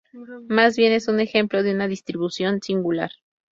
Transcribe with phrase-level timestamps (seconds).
[0.49, 3.11] Más bien es un ejemplo de una distribución singular.